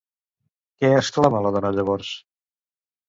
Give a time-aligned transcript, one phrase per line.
[0.79, 2.11] Què exclama la dona llavors?